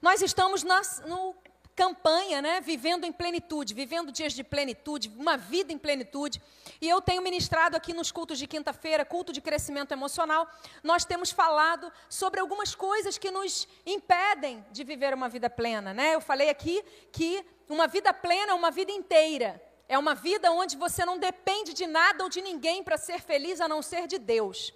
[0.00, 1.34] Nós estamos nas, no
[1.76, 6.40] campanha, né, vivendo em plenitude, vivendo dias de plenitude, uma vida em plenitude.
[6.80, 10.46] E eu tenho ministrado aqui nos cultos de quinta-feira, culto de crescimento emocional,
[10.82, 16.14] nós temos falado sobre algumas coisas que nos impedem de viver uma vida plena, né?
[16.14, 16.82] Eu falei aqui
[17.12, 19.62] que uma vida plena é uma vida inteira.
[19.88, 23.60] É uma vida onde você não depende de nada ou de ninguém para ser feliz
[23.60, 24.72] a não ser de Deus.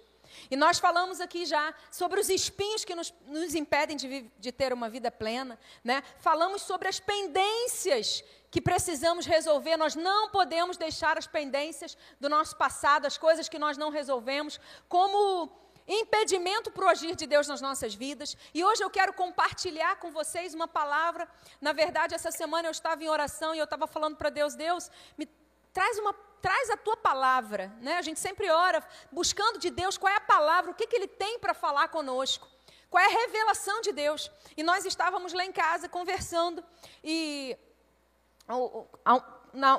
[0.49, 4.73] E nós falamos aqui já sobre os espinhos que nos, nos impedem de, de, ter
[4.73, 5.59] uma vida plena.
[5.83, 6.03] Né?
[6.19, 9.77] Falamos sobre as pendências que precisamos resolver.
[9.77, 14.59] Nós não podemos deixar as pendências do nosso passado, as coisas que nós não resolvemos,
[14.87, 15.51] como
[15.87, 18.35] impedimento para o agir de Deus nas nossas vidas.
[18.53, 21.27] E hoje eu quero compartilhar com vocês uma palavra.
[21.61, 24.89] Na verdade, essa semana eu estava em oração e eu estava falando para Deus: Deus,
[25.17, 25.27] me
[25.73, 26.13] traz uma
[26.45, 27.97] traz a tua palavra, né?
[27.97, 28.79] A gente sempre ora
[29.11, 32.47] buscando de Deus qual é a palavra, o que, que Ele tem para falar conosco,
[32.87, 34.29] qual é a revelação de Deus.
[34.55, 36.63] E nós estávamos lá em casa conversando
[37.03, 37.57] e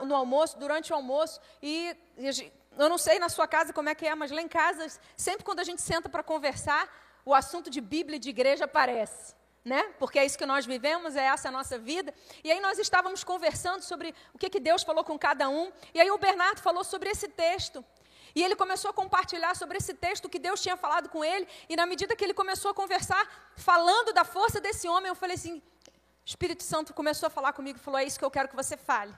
[0.08, 1.96] no almoço, durante o almoço, e
[2.76, 5.44] eu não sei na sua casa como é que é, mas lá em casa, sempre
[5.44, 6.84] quando a gente senta para conversar,
[7.24, 9.82] o assunto de Bíblia e de igreja aparece né?
[9.98, 12.14] Porque é isso que nós vivemos, é essa a nossa vida.
[12.44, 15.72] E aí nós estávamos conversando sobre o que, que Deus falou com cada um.
[15.92, 17.84] E aí o Bernardo falou sobre esse texto.
[18.32, 21.48] E ele começou a compartilhar sobre esse texto que Deus tinha falado com ele.
[21.68, 25.34] E na medida que ele começou a conversar, falando da força desse homem, eu falei
[25.34, 25.60] assim:
[26.24, 28.76] Espírito Santo começou a falar comigo e falou: é isso que eu quero que você
[28.76, 29.12] fale.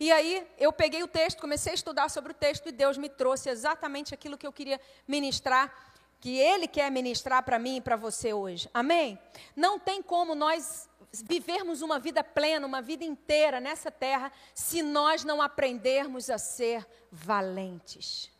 [0.00, 3.08] E aí eu peguei o texto, comecei a estudar sobre o texto e Deus me
[3.08, 5.72] trouxe exatamente aquilo que eu queria ministrar
[6.20, 8.68] que Ele quer ministrar para mim e para você hoje.
[8.74, 9.18] Amém?
[9.54, 15.24] Não tem como nós vivermos uma vida plena, uma vida inteira nessa terra, se nós
[15.24, 18.30] não aprendermos a ser valentes.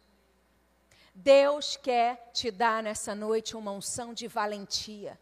[1.14, 5.18] Deus quer te dar nessa noite uma unção de valentia,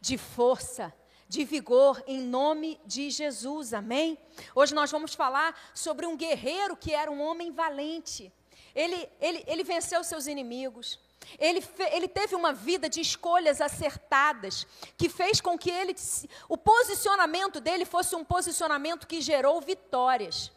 [0.00, 0.92] de força,
[1.28, 4.18] de vigor, em nome de Jesus, amém?
[4.54, 8.32] Hoje nós vamos falar sobre um guerreiro que era um homem valente.
[8.74, 10.98] Ele, ele, ele venceu seus inimigos.
[11.38, 14.66] Ele, ele, teve uma vida de escolhas acertadas,
[14.96, 15.94] que fez com que ele,
[16.48, 20.50] o posicionamento dele fosse um posicionamento que gerou vitórias.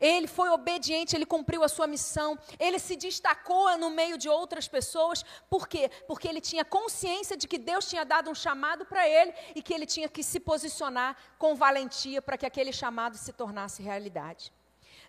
[0.00, 4.68] Ele foi obediente, ele cumpriu a sua missão, ele se destacou no meio de outras
[4.68, 5.24] pessoas.
[5.50, 5.90] Por quê?
[6.06, 9.74] Porque ele tinha consciência de que Deus tinha dado um chamado para ele e que
[9.74, 14.52] ele tinha que se posicionar com valentia para que aquele chamado se tornasse realidade.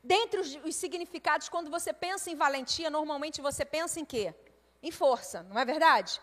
[0.03, 4.33] Dentre os, os significados, quando você pensa em valentia, normalmente você pensa em quê?
[4.83, 6.19] Em força, não é verdade?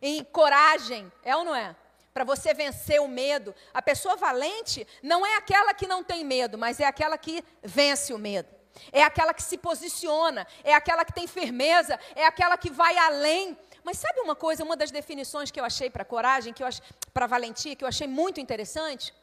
[0.00, 1.74] Em coragem, é ou não é?
[2.12, 3.54] Para você vencer o medo.
[3.72, 8.12] A pessoa valente não é aquela que não tem medo, mas é aquela que vence
[8.12, 8.48] o medo.
[8.92, 13.56] É aquela que se posiciona, é aquela que tem firmeza, é aquela que vai além.
[13.82, 16.68] Mas sabe uma coisa, uma das definições que eu achei para coragem, que eu
[17.12, 19.14] para valentia, que eu achei muito interessante?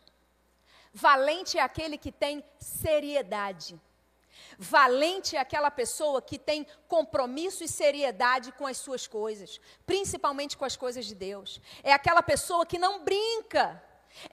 [0.94, 3.80] Valente é aquele que tem seriedade.
[4.62, 10.66] Valente é aquela pessoa que tem compromisso e seriedade com as suas coisas, principalmente com
[10.66, 11.62] as coisas de Deus.
[11.82, 13.82] É aquela pessoa que não brinca.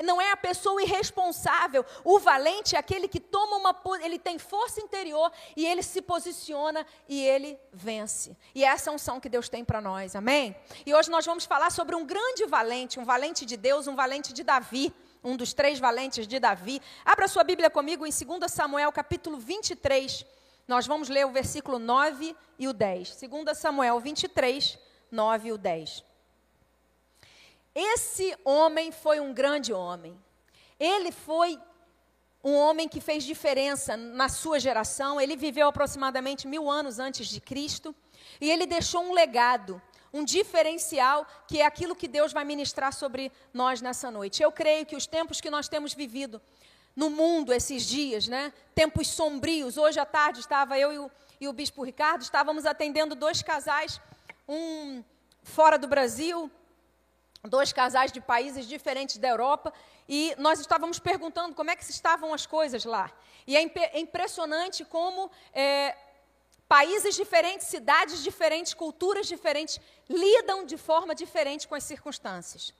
[0.02, 1.84] Não é a pessoa irresponsável.
[2.02, 6.84] O valente é aquele que toma uma ele tem força interior e ele se posiciona
[7.08, 8.36] e ele vence.
[8.52, 10.16] E essa é a unção que Deus tem para nós.
[10.16, 10.56] Amém?
[10.84, 14.32] E hoje nós vamos falar sobre um grande valente, um valente de Deus, um valente
[14.32, 14.92] de Davi
[15.26, 16.80] um dos três valentes de Davi.
[17.04, 20.24] Abra sua Bíblia comigo em 2 Samuel, capítulo 23.
[20.68, 23.20] Nós vamos ler o versículo 9 e o 10.
[23.28, 24.78] 2 Samuel 23,
[25.10, 26.04] 9 e o 10.
[27.74, 30.16] Esse homem foi um grande homem.
[30.78, 31.58] Ele foi
[32.42, 35.20] um homem que fez diferença na sua geração.
[35.20, 37.92] Ele viveu aproximadamente mil anos antes de Cristo.
[38.40, 39.82] E ele deixou um legado
[40.16, 44.42] um diferencial que é aquilo que Deus vai ministrar sobre nós nessa noite.
[44.42, 46.40] Eu creio que os tempos que nós temos vivido
[46.94, 48.52] no mundo esses dias, né?
[48.74, 49.76] Tempos sombrios.
[49.76, 51.10] Hoje à tarde estava eu e o,
[51.42, 54.00] e o bispo Ricardo, estávamos atendendo dois casais,
[54.48, 55.04] um
[55.42, 56.50] fora do Brasil,
[57.44, 59.72] dois casais de países diferentes da Europa,
[60.08, 63.12] e nós estávamos perguntando como é que estavam as coisas lá.
[63.46, 65.94] E é, é impressionante como é,
[66.68, 69.78] Países diferentes, cidades diferentes, culturas diferentes
[70.08, 72.74] lidam de forma diferente com as circunstâncias.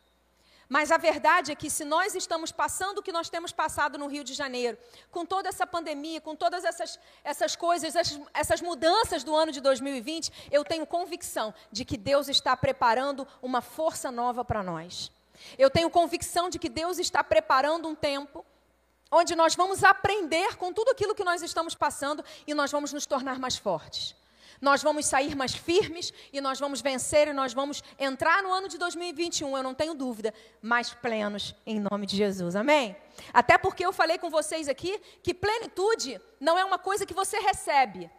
[0.69, 4.09] Mas a verdade é que se nós estamos passando o que nós temos passado no
[4.09, 4.77] Rio de Janeiro,
[5.13, 9.61] com toda essa pandemia, com todas essas, essas coisas, essas, essas mudanças do ano de
[9.61, 15.13] 2020, eu tenho convicção de que Deus está preparando uma força nova para nós.
[15.57, 18.45] Eu tenho convicção de que Deus está preparando um tempo
[19.11, 23.07] onde nós vamos aprender com tudo aquilo que nós estamos passando e nós vamos nos
[23.07, 24.15] tornar mais fortes.
[24.61, 28.69] Nós vamos sair mais firmes e nós vamos vencer e nós vamos entrar no ano
[28.69, 30.33] de 2021, eu não tenho dúvida,
[30.63, 32.57] mais plenos em nome de Jesus.
[32.57, 32.97] Amém?
[33.33, 37.39] Até porque eu falei com vocês aqui que plenitude não é uma coisa que você
[37.39, 38.11] recebe.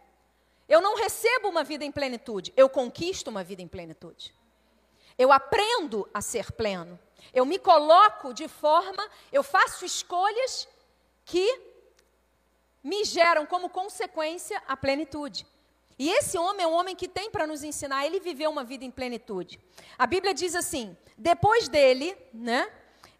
[0.68, 4.34] Eu não recebo uma vida em plenitude, eu conquisto uma vida em plenitude.
[5.16, 6.98] Eu aprendo a ser pleno.
[7.34, 10.68] Eu me coloco de forma, eu faço escolhas
[11.28, 11.60] que
[12.82, 15.46] me geram como consequência a plenitude.
[15.98, 18.82] E esse homem é um homem que tem para nos ensinar, ele viveu uma vida
[18.82, 19.60] em plenitude.
[19.98, 22.70] A Bíblia diz assim: depois dele, né,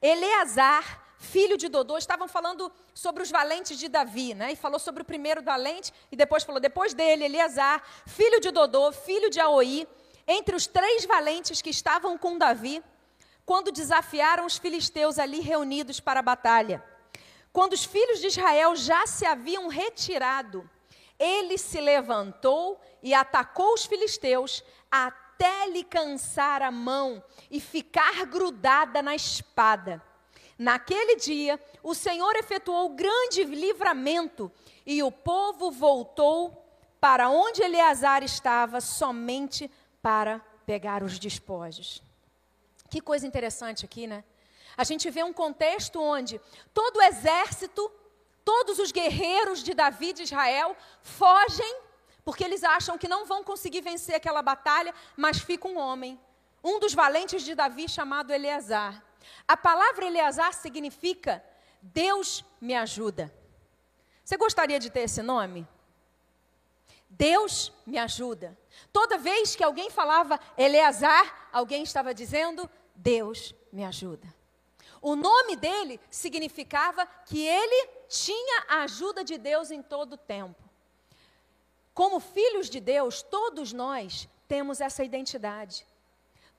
[0.00, 4.52] Eleazar, filho de Dodô, estavam falando sobre os valentes de Davi, né?
[4.52, 8.90] E falou sobre o primeiro valente e depois falou depois dele, Eleazar, filho de Dodô,
[8.90, 9.86] filho de Aoi,
[10.26, 12.82] entre os três valentes que estavam com Davi,
[13.44, 16.82] quando desafiaram os filisteus ali reunidos para a batalha.
[17.52, 20.68] Quando os filhos de Israel já se haviam retirado,
[21.18, 29.02] ele se levantou e atacou os filisteus até lhe cansar a mão e ficar grudada
[29.02, 30.02] na espada.
[30.58, 34.50] Naquele dia, o Senhor efetuou grande livramento
[34.84, 36.64] e o povo voltou
[37.00, 39.70] para onde Eleazar estava somente
[40.02, 42.02] para pegar os despojos.
[42.90, 44.24] Que coisa interessante aqui, né?
[44.78, 46.40] A gente vê um contexto onde
[46.72, 47.92] todo o exército
[48.48, 51.82] Todos os guerreiros de Davi de Israel fogem
[52.24, 56.18] porque eles acham que não vão conseguir vencer aquela batalha, mas fica um homem,
[56.64, 59.04] um dos valentes de Davi chamado Eleazar.
[59.46, 61.44] A palavra Eleazar significa
[61.82, 63.30] Deus me ajuda.
[64.24, 65.68] Você gostaria de ter esse nome?
[67.10, 68.58] Deus me ajuda.
[68.90, 74.37] Toda vez que alguém falava Eleazar, alguém estava dizendo Deus me ajuda.
[75.00, 80.62] O nome dele significava que ele tinha a ajuda de Deus em todo o tempo.
[81.94, 85.86] Como filhos de Deus, todos nós temos essa identidade.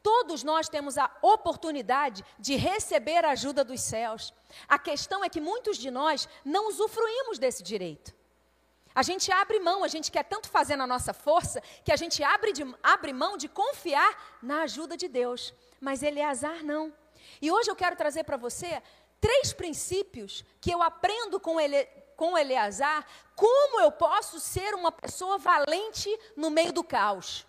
[0.01, 4.33] Todos nós temos a oportunidade de receber a ajuda dos céus.
[4.67, 8.13] A questão é que muitos de nós não usufruímos desse direito.
[8.95, 12.23] A gente abre mão, a gente quer tanto fazer na nossa força, que a gente
[12.23, 15.53] abre, de, abre mão de confiar na ajuda de Deus.
[15.79, 16.93] Mas Eleazar não.
[17.41, 18.81] E hoje eu quero trazer para você
[19.19, 21.85] três princípios que eu aprendo com, ele,
[22.15, 23.05] com Eleazar,
[23.35, 27.45] como eu posso ser uma pessoa valente no meio do caos.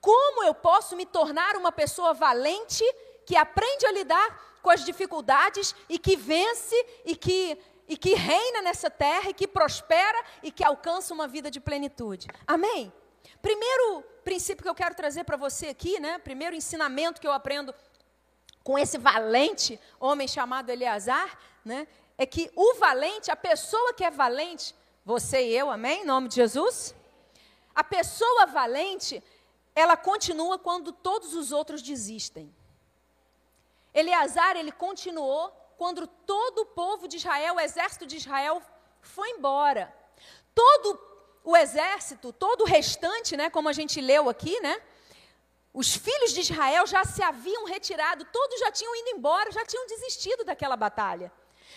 [0.00, 2.84] Como eu posso me tornar uma pessoa valente
[3.24, 6.74] que aprende a lidar com as dificuldades e que vence
[7.04, 7.58] e que,
[7.88, 12.28] e que reina nessa terra e que prospera e que alcança uma vida de plenitude.
[12.46, 12.92] Amém?
[13.40, 16.18] Primeiro princípio que eu quero trazer para você aqui, né?
[16.18, 17.74] Primeiro ensinamento que eu aprendo
[18.64, 24.10] com esse valente homem chamado Eleazar, né, é que o valente, a pessoa que é
[24.10, 24.74] valente,
[25.04, 26.02] você e eu, amém?
[26.02, 26.94] Em nome de Jesus?
[27.74, 29.22] A pessoa valente,
[29.74, 32.54] ela continua quando todos os outros desistem.
[33.92, 38.62] Eleazar, ele continuou quando todo o povo de Israel, o exército de Israel,
[39.02, 39.94] foi embora.
[40.54, 40.98] Todo
[41.44, 44.80] o exército, todo o restante, né, como a gente leu aqui, né,
[45.74, 49.84] os filhos de Israel já se haviam retirado, todos já tinham ido embora, já tinham
[49.88, 51.32] desistido daquela batalha.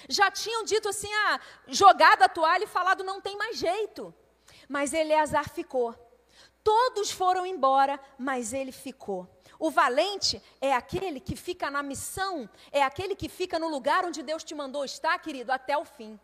[0.08, 4.14] Já tinham dito assim, ah, jogado a toalha e falado, não tem mais jeito.
[4.70, 5.96] Mas Eleazar ficou.
[6.64, 9.28] Todos foram embora, mas ele ficou.
[9.58, 14.22] O valente é aquele que fica na missão, é aquele que fica no lugar onde
[14.22, 16.20] Deus te mandou estar, querido, até o fim.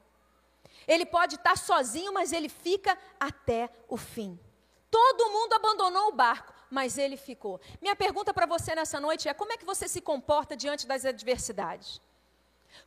[0.88, 4.40] Ele pode estar sozinho, mas ele fica até o fim.
[4.92, 7.62] Todo mundo abandonou o barco, mas ele ficou.
[7.80, 11.06] Minha pergunta para você nessa noite é: como é que você se comporta diante das
[11.06, 12.02] adversidades?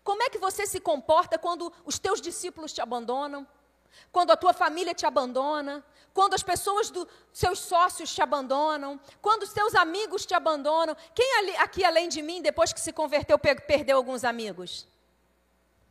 [0.02, 3.46] Como é que você se comporta quando os teus discípulos te abandonam?
[4.10, 5.84] Quando a tua família te abandona?
[6.12, 9.00] Quando as pessoas dos seus sócios te abandonam?
[9.22, 10.96] Quando os teus amigos te abandonam?
[11.14, 14.88] Quem aqui, além de mim, depois que se converteu, perdeu alguns amigos?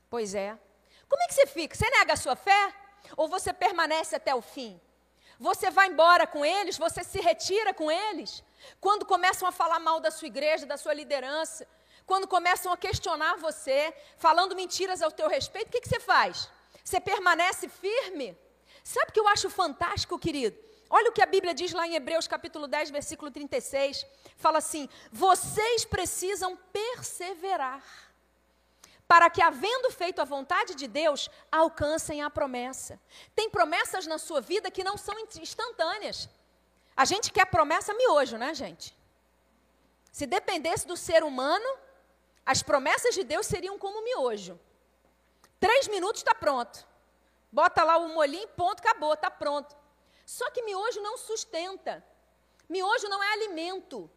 [0.10, 0.60] Pois é.
[1.08, 1.76] Como é que você fica?
[1.76, 2.74] Você nega a sua fé?
[3.16, 4.80] Ou você permanece até o fim?
[5.40, 8.44] Você vai embora com eles, você se retira com eles.
[8.80, 11.68] Quando começam a falar mal da sua igreja, da sua liderança,
[12.06, 16.50] quando começam a questionar você, falando mentiras ao teu respeito, o que, que você faz?
[16.84, 18.38] Você permanece firme?
[18.84, 20.58] Sabe o que eu acho fantástico, querido?
[20.90, 24.06] Olha o que a Bíblia diz lá em Hebreus capítulo 10, versículo 36.
[24.38, 27.84] Fala assim: vocês precisam perseverar
[29.08, 33.00] para que, havendo feito a vontade de Deus, alcancem a promessa.
[33.36, 36.28] Tem promessas na sua vida que não são instantâneas.
[36.98, 38.98] A gente quer promessa miojo, né, gente?
[40.12, 41.66] Se dependesse do ser humano,
[42.46, 44.60] as promessas de Deus seriam como miojo.
[45.60, 46.88] Três minutos está pronto.
[47.52, 49.76] Bota lá o molhinho, ponto, acabou, está pronto.
[50.26, 52.04] Só que miojo não sustenta.
[52.68, 54.10] Miojo não é alimento.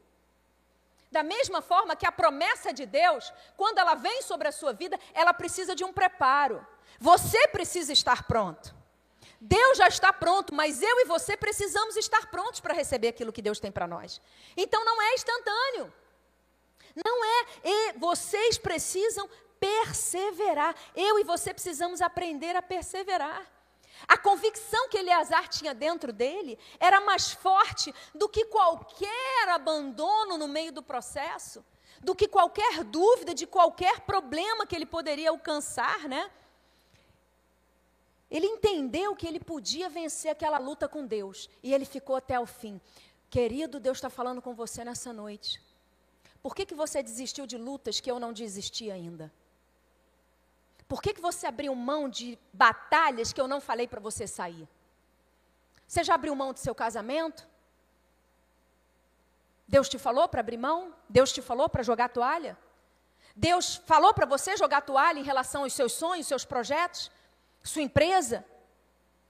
[1.10, 4.98] Da mesma forma que a promessa de Deus, quando ela vem sobre a sua vida,
[5.14, 6.66] ela precisa de um preparo.
[7.00, 8.74] Você precisa estar pronto.
[9.40, 13.40] Deus já está pronto, mas eu e você precisamos estar prontos para receber aquilo que
[13.40, 14.20] Deus tem para nós.
[14.56, 15.92] Então não é instantâneo.
[17.04, 19.28] Não é, e vocês precisam
[19.60, 20.74] perseverar.
[20.94, 23.46] Eu e você precisamos aprender a perseverar.
[24.06, 30.46] A convicção que Eleazar tinha dentro dele era mais forte do que qualquer abandono no
[30.46, 31.64] meio do processo,
[32.00, 36.30] do que qualquer dúvida de qualquer problema que ele poderia alcançar, né?
[38.30, 42.46] Ele entendeu que ele podia vencer aquela luta com Deus e ele ficou até o
[42.46, 42.80] fim.
[43.30, 45.60] Querido, Deus está falando com você nessa noite.
[46.42, 49.32] Por que, que você desistiu de lutas que eu não desisti ainda?
[50.88, 54.66] Por que, que você abriu mão de batalhas que eu não falei para você sair?
[55.86, 57.46] Você já abriu mão do seu casamento?
[59.66, 60.94] Deus te falou para abrir mão?
[61.08, 62.56] Deus te falou para jogar toalha?
[63.36, 67.10] Deus falou para você jogar toalha em relação aos seus sonhos, seus projetos,
[67.62, 68.44] sua empresa,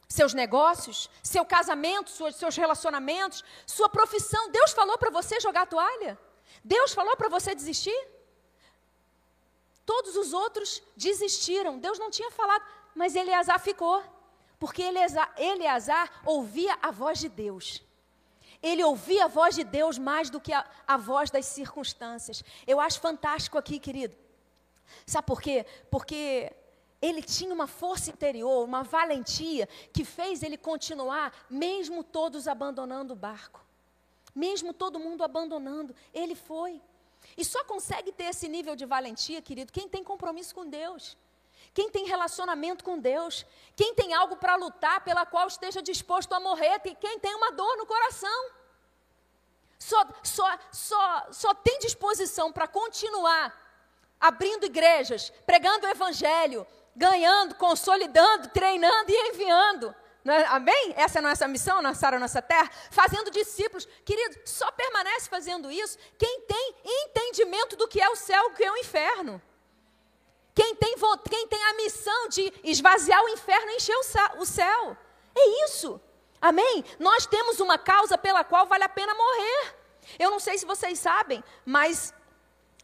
[0.09, 4.51] seus negócios, seu casamento, seus relacionamentos, sua profissão?
[4.51, 6.17] Deus falou para você jogar toalha?
[6.65, 8.09] Deus falou para você desistir?
[9.89, 11.79] Todos os outros desistiram.
[11.79, 12.63] Deus não tinha falado,
[12.95, 14.05] mas Eleazar ficou.
[14.59, 17.83] Porque Eleazar, Eleazar ouvia a voz de Deus.
[18.63, 22.45] Ele ouvia a voz de Deus mais do que a, a voz das circunstâncias.
[22.67, 24.15] Eu acho fantástico aqui, querido.
[25.07, 25.65] Sabe por quê?
[25.91, 26.53] Porque
[27.01, 33.17] ele tinha uma força interior, uma valentia que fez ele continuar, mesmo todos abandonando o
[33.17, 33.65] barco.
[34.35, 36.79] Mesmo todo mundo abandonando, ele foi.
[37.37, 41.17] E só consegue ter esse nível de valentia, querido, quem tem compromisso com Deus.
[41.75, 46.41] Quem tem relacionamento com Deus, quem tem algo para lutar pela qual esteja disposto a
[46.41, 48.51] morrer, quem tem uma dor no coração.
[49.79, 53.67] Só, só, só, só tem disposição para continuar
[54.21, 56.67] abrindo igrejas, pregando o evangelho,
[56.97, 59.95] ganhando, consolidando, treinando e enviando.
[60.31, 60.95] É, amém?
[60.97, 63.87] Essa é a nossa missão, nossa a nossa terra, fazendo discípulos.
[64.05, 68.55] Querido, só permanece fazendo isso quem tem entendimento do que é o céu e o
[68.55, 69.43] que é o inferno.
[70.55, 70.95] Quem tem,
[71.29, 73.97] quem tem a missão de esvaziar o inferno e encher
[74.39, 74.97] o céu.
[75.35, 76.01] É isso.
[76.41, 76.85] Amém?
[76.99, 79.77] Nós temos uma causa pela qual vale a pena morrer.
[80.19, 82.13] Eu não sei se vocês sabem, mas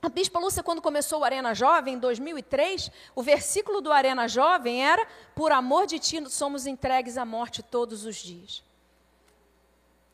[0.04, 4.84] a Bispa Lúcia, quando começou o Arena Jovem, em 2003, o versículo do Arena Jovem
[4.84, 8.62] era: Por amor de ti somos entregues à morte todos os dias.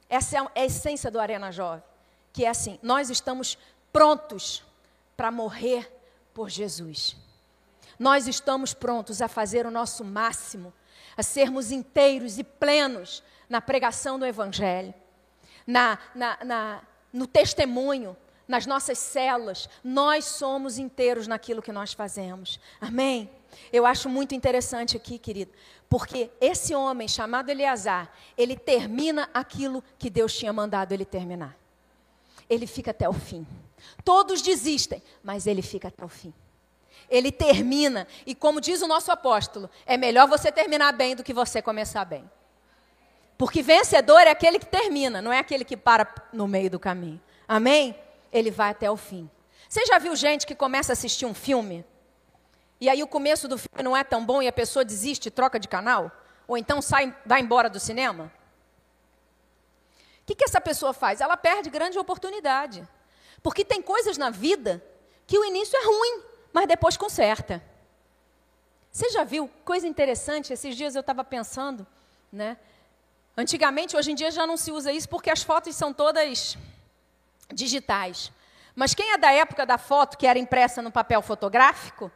[0.09, 1.83] Essa é a essência do Arena Jovem,
[2.33, 3.59] que é assim: nós estamos
[3.93, 4.63] prontos
[5.17, 5.93] para morrer
[6.33, 7.17] por Jesus.
[7.99, 10.73] Nós estamos prontos a fazer o nosso máximo,
[11.17, 14.95] a sermos inteiros e plenos na pregação do Evangelho,
[15.67, 16.83] na, na, na
[17.13, 18.17] no testemunho,
[18.51, 22.59] nas nossas células, nós somos inteiros naquilo que nós fazemos.
[22.81, 23.31] Amém?
[23.73, 25.53] Eu acho muito interessante aqui, querido,
[25.89, 31.57] porque esse homem chamado Eleazar, ele termina aquilo que Deus tinha mandado ele terminar.
[32.49, 33.47] Ele fica até o fim.
[34.05, 36.35] Todos desistem, mas ele fica até o fim.
[37.09, 41.33] Ele termina, e como diz o nosso apóstolo, é melhor você terminar bem do que
[41.33, 42.29] você começar bem.
[43.39, 47.21] Porque vencedor é aquele que termina, não é aquele que para no meio do caminho.
[47.47, 47.97] Amém?
[48.33, 49.31] Ele vai até o fim.
[49.69, 51.85] Você já viu gente que começa a assistir um filme
[52.81, 55.61] e aí o começo do filme não é tão bom e a pessoa desiste troca
[55.61, 56.11] de canal?
[56.49, 58.33] Ou então sai, vai embora do cinema?
[60.23, 61.21] O que, que essa pessoa faz?
[61.21, 62.87] Ela perde grande oportunidade.
[63.43, 64.83] Porque tem coisas na vida
[65.27, 66.23] que o início é ruim,
[66.53, 67.63] mas depois conserta.
[68.91, 70.53] Você já viu coisa interessante?
[70.53, 71.87] Esses dias eu estava pensando,
[72.33, 72.57] né?
[73.37, 76.57] Antigamente, hoje em dia já não se usa isso porque as fotos são todas
[77.53, 78.33] digitais.
[78.75, 82.11] Mas quem é da época da foto que era impressa no papel fotográfico,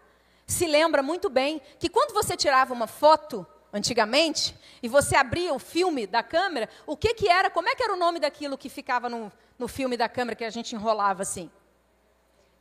[0.46, 5.58] se lembra muito bem que quando você tirava uma foto, antigamente, e você abria o
[5.58, 8.68] filme da câmera, o que, que era, como é que era o nome daquilo que
[8.68, 11.50] ficava no, no filme da câmera que a gente enrolava assim?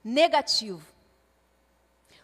[0.04, 0.82] Negativo.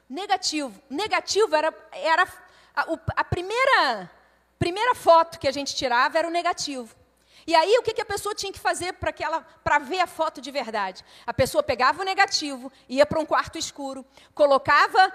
[0.09, 0.81] Negativo.
[0.89, 2.27] Negativo era, era
[2.75, 4.09] a, a primeira,
[4.57, 6.95] primeira foto que a gente tirava era o negativo.
[7.49, 9.99] E aí o que, que a pessoa tinha que fazer para que ela para ver
[10.01, 11.03] a foto de verdade?
[11.25, 15.11] A pessoa pegava o negativo, ia para um quarto escuro, colocava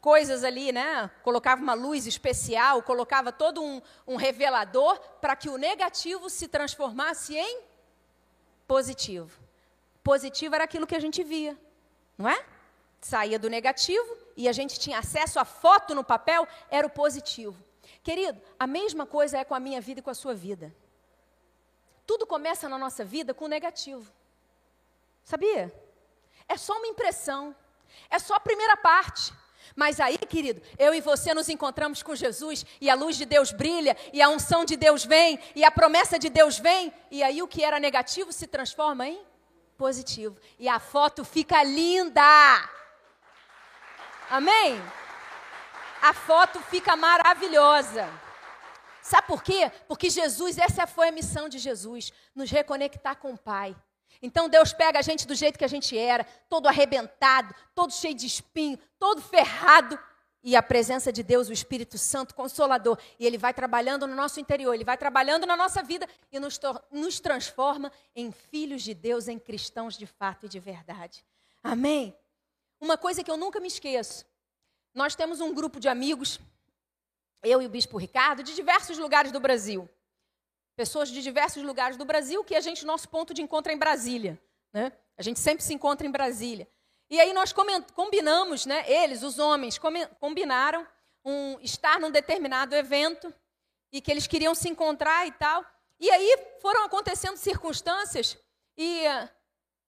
[0.00, 1.10] coisas ali, né?
[1.22, 7.36] Colocava uma luz especial, colocava todo um, um revelador para que o negativo se transformasse
[7.36, 7.60] em
[8.66, 9.38] positivo.
[10.02, 11.54] Positivo era aquilo que a gente via,
[12.16, 12.46] não é?
[12.98, 17.62] Saía do negativo e a gente tinha acesso à foto no papel, era o positivo.
[18.02, 20.74] Querido, a mesma coisa é com a minha vida e com a sua vida.
[22.08, 24.10] Tudo começa na nossa vida com negativo.
[25.22, 25.70] Sabia?
[26.48, 27.54] É só uma impressão.
[28.08, 29.30] É só a primeira parte.
[29.76, 33.52] Mas aí, querido, eu e você nos encontramos com Jesus e a luz de Deus
[33.52, 37.42] brilha e a unção de Deus vem e a promessa de Deus vem e aí
[37.42, 39.22] o que era negativo se transforma em
[39.76, 42.22] positivo e a foto fica linda.
[44.30, 44.80] Amém?
[46.00, 48.27] A foto fica maravilhosa.
[49.08, 49.72] Sabe por quê?
[49.86, 53.74] Porque Jesus, essa foi a missão de Jesus, nos reconectar com o Pai.
[54.20, 58.14] Então Deus pega a gente do jeito que a gente era, todo arrebentado, todo cheio
[58.14, 59.98] de espinho, todo ferrado,
[60.42, 64.38] e a presença de Deus, o Espírito Santo Consolador, e Ele vai trabalhando no nosso
[64.40, 66.60] interior, Ele vai trabalhando na nossa vida e nos,
[66.92, 71.24] nos transforma em filhos de Deus, em cristãos de fato e de verdade.
[71.62, 72.16] Amém?
[72.80, 74.24] Uma coisa que eu nunca me esqueço:
[74.94, 76.38] nós temos um grupo de amigos,
[77.42, 79.88] eu e o Bispo Ricardo, de diversos lugares do Brasil
[80.78, 83.78] pessoas de diversos lugares do Brasil, que a gente, nosso ponto de encontro é em
[83.78, 84.40] Brasília.
[84.72, 84.92] Né?
[85.16, 86.68] A gente sempre se encontra em Brasília.
[87.10, 87.52] E aí nós
[87.96, 89.76] combinamos, né, eles, os homens,
[90.20, 90.86] combinaram
[91.24, 93.34] um, estar num determinado evento
[93.90, 95.64] e que eles queriam se encontrar e tal.
[95.98, 98.38] E aí foram acontecendo circunstâncias
[98.76, 99.02] e,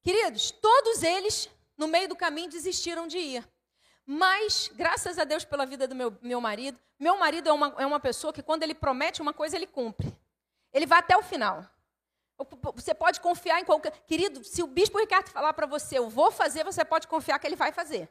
[0.03, 3.49] queridos, todos eles, no meio do caminho, desistiram de ir.
[4.07, 7.87] Mas, graças a Deus pela vida do meu, meu marido, meu marido é uma, é
[7.87, 10.13] uma pessoa que, quando ele promete uma coisa, ele cumpre.
[10.73, 11.65] Ele vai até o final.
[12.75, 13.93] Você pode confiar em qualquer.
[14.07, 17.47] Querido, se o bispo Ricardo falar para você, eu vou fazer, você pode confiar que
[17.47, 18.11] ele vai fazer.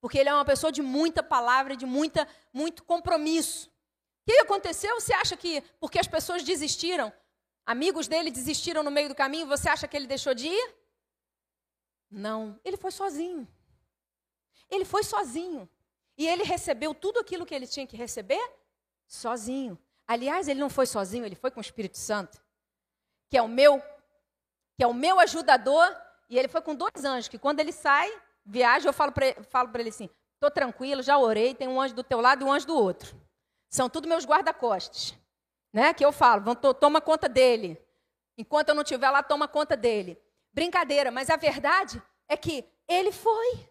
[0.00, 3.68] Porque ele é uma pessoa de muita palavra, de muita, muito compromisso.
[3.68, 5.00] O que aconteceu?
[5.00, 7.12] Você acha que porque as pessoas desistiram,
[7.64, 10.74] amigos dele desistiram no meio do caminho, você acha que ele deixou de ir?
[12.10, 13.48] Não, ele foi sozinho.
[14.70, 15.68] Ele foi sozinho.
[16.18, 18.42] E ele recebeu tudo aquilo que ele tinha que receber
[19.06, 19.78] sozinho.
[20.06, 22.40] Aliás, ele não foi sozinho, ele foi com o Espírito Santo,
[23.28, 23.82] que é o meu,
[24.76, 25.94] que é o meu ajudador,
[26.30, 28.10] e ele foi com dois anjos, que quando ele sai,
[28.44, 32.20] viaja, eu falo para ele assim: estou tranquilo, já orei, tem um anjo do teu
[32.20, 33.14] lado e um anjo do outro.
[33.68, 35.14] São tudo meus guarda-costas.
[35.72, 35.92] Né?
[35.92, 37.78] Que eu falo, vão, toma conta dele.
[38.38, 40.18] Enquanto eu não estiver lá, toma conta dele.
[40.52, 43.68] Brincadeira, mas a verdade é que ele foi.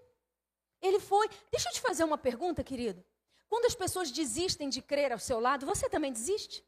[0.86, 1.30] Ele foi.
[1.52, 3.04] Deixa eu te fazer uma pergunta, querido.
[3.50, 6.65] Quando as pessoas desistem de crer ao seu lado, você também desiste?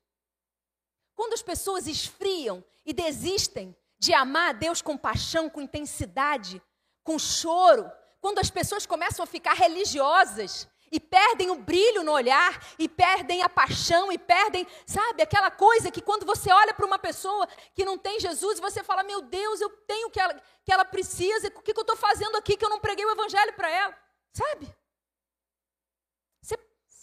[1.16, 6.62] Quando as pessoas esfriam e desistem de amar a Deus com paixão, com intensidade,
[7.04, 12.66] com choro, quando as pessoas começam a ficar religiosas e perdem o brilho no olhar,
[12.80, 16.98] e perdem a paixão, e perdem, sabe, aquela coisa que quando você olha para uma
[16.98, 20.72] pessoa que não tem Jesus, você fala: Meu Deus, eu tenho o que ela, que
[20.72, 23.54] ela precisa, o que, que eu estou fazendo aqui que eu não preguei o Evangelho
[23.54, 23.98] para ela,
[24.38, 24.68] sabe?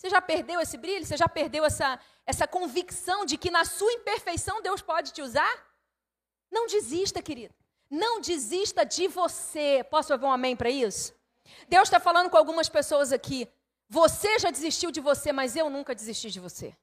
[0.04, 1.06] Você já perdeu esse brilho?
[1.06, 5.54] Você já perdeu essa, essa convicção de que na sua imperfeição Deus pode te usar?
[6.50, 7.54] Não desista, querido.
[7.90, 9.82] Não desista de você.
[9.90, 11.14] Posso ouvir um amém para isso?
[11.68, 13.48] Deus está falando com algumas pessoas aqui.
[13.88, 16.76] Você já desistiu de você, mas eu nunca desisti de você.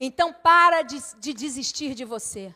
[0.00, 2.54] Então para de, de desistir de você.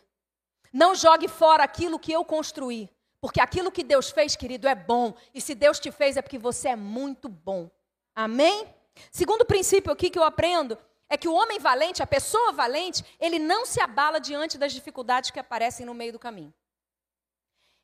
[0.73, 2.89] Não jogue fora aquilo que eu construí.
[3.21, 5.15] Porque aquilo que Deus fez, querido, é bom.
[5.31, 7.69] E se Deus te fez, é porque você é muito bom.
[8.15, 8.67] Amém?
[9.11, 10.75] Segundo princípio aqui que eu aprendo
[11.07, 15.29] é que o homem valente, a pessoa valente, ele não se abala diante das dificuldades
[15.29, 16.53] que aparecem no meio do caminho.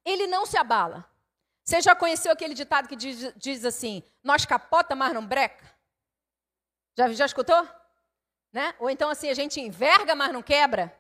[0.03, 1.07] Ele não se abala.
[1.63, 5.69] Você já conheceu aquele ditado que diz, diz assim: nós capota, mas não breca?
[6.97, 7.67] Já, já escutou?
[8.51, 8.73] Né?
[8.79, 10.97] Ou então assim, a gente enverga, mas não quebra?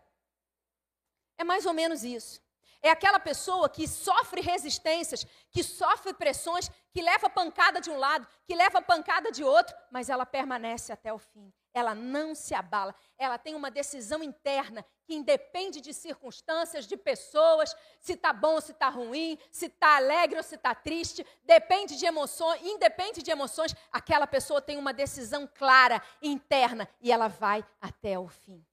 [1.37, 2.45] É mais ou menos isso.
[2.81, 8.27] É aquela pessoa que sofre resistências, que sofre pressões, que leva pancada de um lado,
[8.45, 11.51] que leva pancada de outro, mas ela permanece até o fim.
[11.73, 12.95] Ela não se abala.
[13.17, 18.61] Ela tem uma decisão interna que independe de circunstâncias, de pessoas, se está bom ou
[18.61, 23.31] se está ruim, se está alegre ou se está triste, depende de emoções, independe de
[23.31, 28.65] emoções, aquela pessoa tem uma decisão clara, interna, e ela vai até o fim.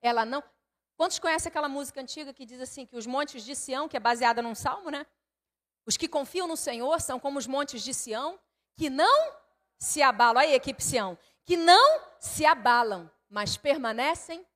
[0.00, 0.42] Ela não,
[0.96, 4.00] Quantos conhecem aquela música antiga que diz assim, que os montes de Sião, que é
[4.00, 5.06] baseada num salmo, né?
[5.86, 8.38] Os que confiam no Senhor são como os montes de Sião,
[8.76, 9.32] que não
[9.78, 10.42] se abalam.
[10.42, 11.18] Aí, equipe Sião.
[11.44, 14.46] Que não se abalam, mas permanecem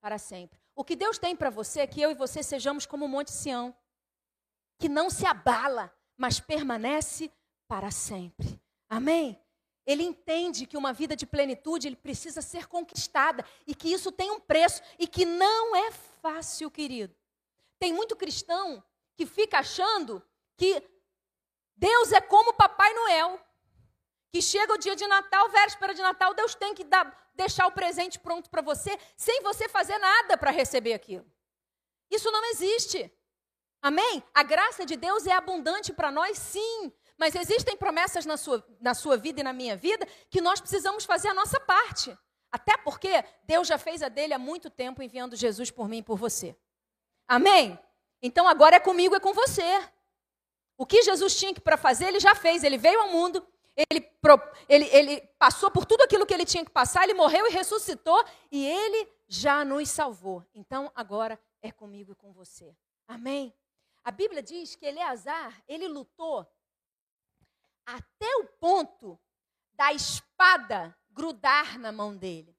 [0.00, 0.60] para sempre.
[0.74, 3.32] O que Deus tem para você é que eu e você sejamos como o monte
[3.32, 3.74] Sião,
[4.78, 7.32] que não se abala, mas permanece
[7.66, 8.60] para sempre.
[8.88, 9.36] Amém?
[9.88, 14.30] Ele entende que uma vida de plenitude ele precisa ser conquistada e que isso tem
[14.30, 17.16] um preço e que não é fácil, querido.
[17.78, 18.84] Tem muito cristão
[19.16, 20.22] que fica achando
[20.58, 20.82] que
[21.74, 23.40] Deus é como Papai Noel,
[24.30, 27.72] que chega o dia de Natal, véspera de Natal, Deus tem que dar, deixar o
[27.72, 31.24] presente pronto para você, sem você fazer nada para receber aquilo.
[32.10, 33.10] Isso não existe.
[33.80, 34.22] Amém?
[34.34, 36.92] A graça de Deus é abundante para nós, sim.
[37.18, 41.04] Mas existem promessas na sua, na sua vida e na minha vida que nós precisamos
[41.04, 42.16] fazer a nossa parte.
[42.50, 46.02] Até porque Deus já fez a dele há muito tempo enviando Jesus por mim e
[46.02, 46.56] por você.
[47.26, 47.78] Amém?
[48.22, 49.84] Então agora é comigo e é com você.
[50.76, 52.62] O que Jesus tinha para fazer, ele já fez.
[52.62, 53.44] Ele veio ao mundo,
[53.76, 54.08] ele,
[54.68, 58.24] ele, ele passou por tudo aquilo que ele tinha que passar, ele morreu e ressuscitou,
[58.50, 60.44] e ele já nos salvou.
[60.54, 62.74] Então agora é comigo e com você.
[63.06, 63.52] Amém?
[64.04, 66.46] A Bíblia diz que Eleazar, ele lutou
[67.88, 69.18] até o ponto
[69.74, 72.56] da espada grudar na mão dele.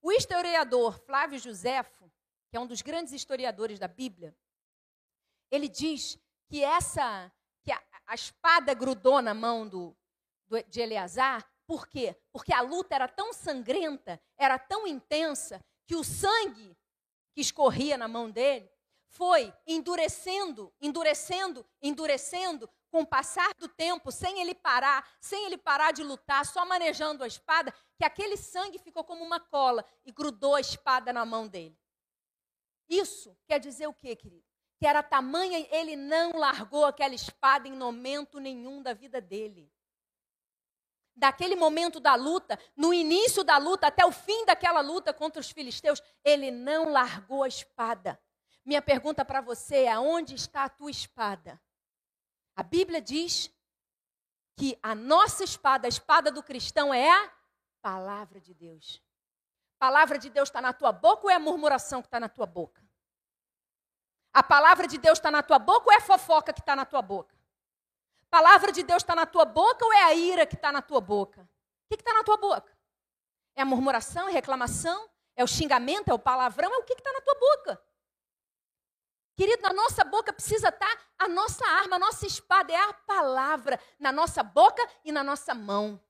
[0.00, 2.10] O historiador Flávio Josefo,
[2.48, 4.36] que é um dos grandes historiadores da Bíblia,
[5.50, 7.30] ele diz que essa
[7.62, 9.96] que a, a espada grudou na mão do,
[10.46, 12.16] do, de Eleazar, por quê?
[12.32, 16.76] Porque a luta era tão sangrenta, era tão intensa, que o sangue
[17.32, 18.70] que escorria na mão dele
[19.08, 25.92] foi endurecendo, endurecendo, endurecendo, com o passar do tempo, sem ele parar, sem ele parar
[25.92, 30.54] de lutar, só manejando a espada, que aquele sangue ficou como uma cola e grudou
[30.54, 31.78] a espada na mão dele.
[32.88, 34.46] Isso quer dizer o quê, querido?
[34.78, 39.70] Que era tamanha, ele não largou aquela espada em momento nenhum da vida dele.
[41.14, 45.50] Daquele momento da luta, no início da luta, até o fim daquela luta contra os
[45.50, 48.18] filisteus, ele não largou a espada.
[48.64, 51.60] Minha pergunta para você é: onde está a tua espada?
[52.56, 53.54] A Bíblia diz
[54.56, 57.30] que a nossa espada, a espada do cristão, é a
[57.82, 59.02] palavra de Deus.
[59.78, 62.30] A palavra de Deus está na tua boca ou é a murmuração que está na
[62.30, 62.82] tua boca?
[64.32, 66.86] A palavra de Deus está na tua boca ou é a fofoca que está na
[66.86, 67.36] tua boca?
[68.22, 70.80] A palavra de Deus está na tua boca ou é a ira que está na
[70.80, 71.42] tua boca?
[71.42, 72.74] O que está na tua boca?
[73.54, 75.08] É a murmuração, é a reclamação?
[75.36, 76.08] É o xingamento?
[76.08, 76.72] É o palavrão?
[76.72, 77.82] É o que está na tua boca?
[79.36, 83.78] Querido, na nossa boca precisa estar a nossa arma, a nossa espada, é a palavra
[83.98, 86.00] na nossa boca e na nossa mão.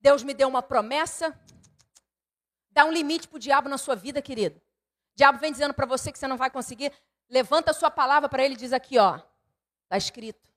[0.00, 1.36] Deus me deu uma promessa.
[2.70, 4.56] Dá um limite para o diabo na sua vida, querido.
[4.58, 6.92] O diabo vem dizendo para você que você não vai conseguir.
[7.28, 9.16] Levanta a sua palavra para ele e diz aqui, ó.
[9.84, 10.48] Está escrito.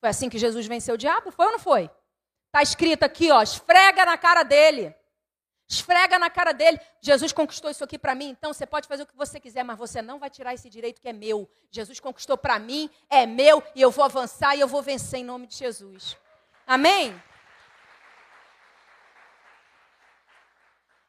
[0.00, 1.30] Foi assim que Jesus venceu o diabo?
[1.30, 1.90] Foi ou não foi?
[2.46, 3.42] Está escrito aqui, ó.
[3.42, 4.96] Esfrega na cara dele.
[5.72, 6.78] Esfrega na cara dele.
[7.00, 9.78] Jesus conquistou isso aqui para mim, então você pode fazer o que você quiser, mas
[9.78, 11.50] você não vai tirar esse direito que é meu.
[11.70, 15.24] Jesus conquistou para mim, é meu, e eu vou avançar e eu vou vencer em
[15.24, 16.18] nome de Jesus.
[16.66, 17.18] Amém?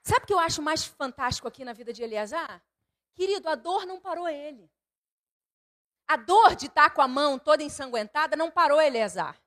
[0.01, 2.63] Sabe o que eu acho mais fantástico aqui na vida de Eleazar?
[3.15, 4.71] Querido, a dor não parou ele.
[6.07, 9.37] A dor de estar com a mão toda ensanguentada não parou Eleazar.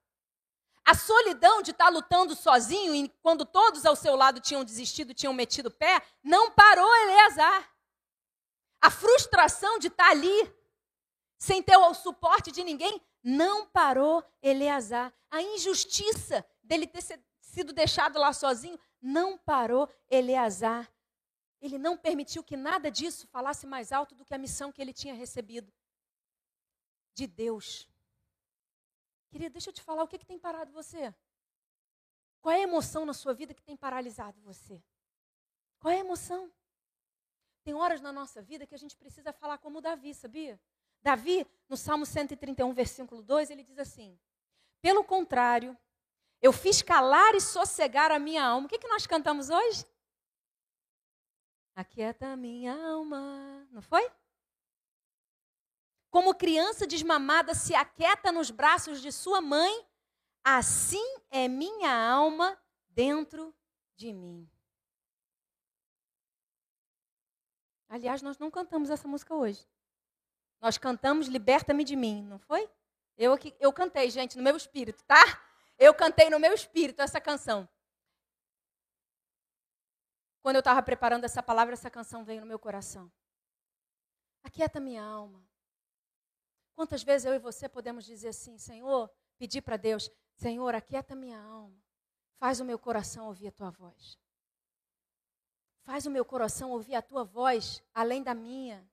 [0.89, 5.33] A solidão de estar lutando sozinho, e quando todos ao seu lado tinham desistido, tinham
[5.33, 7.69] metido pé, não parou Eleazar.
[8.81, 10.55] A frustração de estar ali,
[11.37, 15.13] sem ter o suporte de ninguém, não parou Eleazar.
[15.29, 17.03] A injustiça dele ter
[17.41, 20.89] sido deixado lá sozinho, não parou Eleazar.
[21.61, 24.93] Ele não permitiu que nada disso falasse mais alto do que a missão que ele
[24.93, 25.73] tinha recebido
[27.13, 27.89] de Deus.
[29.29, 31.15] Querida, deixa eu te falar o que, que tem parado você.
[32.41, 34.83] Qual é a emoção na sua vida que tem paralisado você?
[35.81, 36.51] Qual é a emoção?
[37.65, 40.61] Tem horas na nossa vida que a gente precisa falar como Davi, sabia?
[41.03, 44.19] Davi, no Salmo 131, versículo 2, ele diz assim:
[44.81, 45.77] Pelo contrário,
[46.41, 48.67] eu fiz calar e sossegar a minha alma.
[48.67, 49.85] O que, que nós cantamos hoje?
[51.75, 53.67] Aquieta a minha alma.
[53.71, 54.09] Não foi?
[56.11, 59.87] Como criança desmamada se aquieta nos braços de sua mãe,
[60.43, 63.55] assim é minha alma dentro
[63.97, 64.49] de mim.
[67.89, 69.67] Aliás, nós não cantamos essa música hoje.
[70.61, 72.69] Nós cantamos Liberta-me de mim, não foi?
[73.17, 75.23] Eu, eu cantei, gente, no meu espírito, tá?
[75.79, 77.69] Eu cantei no meu espírito essa canção.
[80.43, 83.11] Quando eu estava preparando essa palavra, essa canção veio no meu coração.
[84.45, 85.43] Aquieta minha alma.
[86.77, 91.41] Quantas vezes eu e você podemos dizer assim, Senhor, pedir para Deus, Senhor, aquieta minha
[91.41, 91.75] alma.
[92.37, 94.19] Faz o meu coração ouvir a tua voz.
[95.85, 98.87] Faz o meu coração ouvir a tua voz além da minha,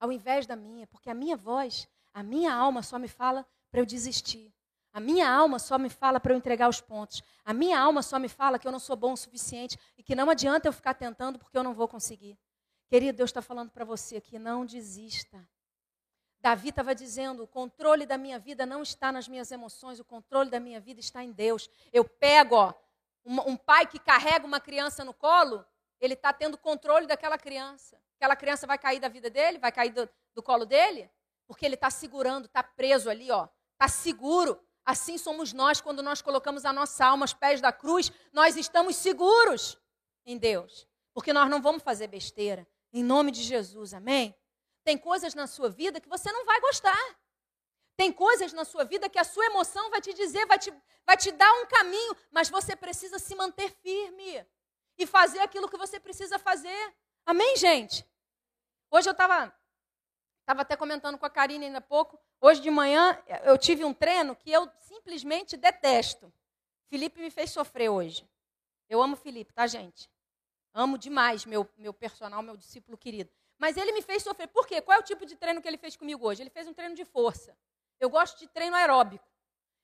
[0.00, 3.80] ao invés da minha, porque a minha voz, a minha alma só me fala para
[3.80, 4.52] eu desistir.
[4.92, 7.22] A minha alma só me fala para eu entregar os pontos.
[7.44, 10.16] A minha alma só me fala que eu não sou bom o suficiente e que
[10.16, 12.36] não adianta eu ficar tentando porque eu não vou conseguir.
[12.88, 15.48] Querido, Deus está falando para você aqui, não desista.
[16.44, 20.50] Davi estava dizendo: o controle da minha vida não está nas minhas emoções, o controle
[20.50, 21.70] da minha vida está em Deus.
[21.90, 22.74] Eu pego, ó,
[23.24, 25.64] um, um pai que carrega uma criança no colo,
[25.98, 27.98] ele está tendo controle daquela criança.
[28.16, 31.10] Aquela criança vai cair da vida dele, vai cair do, do colo dele,
[31.46, 34.60] porque ele está segurando, está preso ali, ó, está seguro.
[34.84, 38.96] Assim somos nós quando nós colocamos a nossa alma aos pés da cruz, nós estamos
[38.96, 39.78] seguros
[40.26, 42.68] em Deus, porque nós não vamos fazer besteira.
[42.92, 44.36] Em nome de Jesus, amém?
[44.84, 47.16] Tem coisas na sua vida que você não vai gostar.
[47.96, 50.72] Tem coisas na sua vida que a sua emoção vai te dizer, vai te,
[51.06, 54.44] vai te dar um caminho, mas você precisa se manter firme
[54.98, 56.94] e fazer aquilo que você precisa fazer.
[57.24, 58.06] Amém, gente?
[58.90, 59.52] Hoje eu estava
[60.44, 62.20] tava até comentando com a Karine ainda há pouco.
[62.40, 66.32] Hoje de manhã eu tive um treino que eu simplesmente detesto.
[66.88, 68.28] Felipe me fez sofrer hoje.
[68.88, 70.10] Eu amo Felipe, tá, gente?
[70.74, 73.30] Amo demais meu, meu personal, meu discípulo querido.
[73.58, 74.48] Mas ele me fez sofrer.
[74.48, 74.80] Por quê?
[74.80, 76.42] Qual é o tipo de treino que ele fez comigo hoje?
[76.42, 77.56] Ele fez um treino de força.
[78.00, 79.28] Eu gosto de treino aeróbico.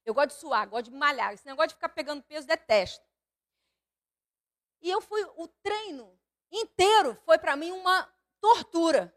[0.04, 1.32] Eu gosto de suar, gosto de malhar.
[1.32, 3.04] Esse negócio de ficar pegando peso, detesto.
[4.80, 6.18] E eu fui, o treino
[6.50, 9.14] inteiro foi para mim uma tortura.